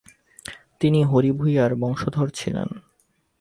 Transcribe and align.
তিনি 0.79 0.99
হরিভূঞার 1.03 1.71
বংশধর 1.75 2.27
ছিলেন। 2.29 2.69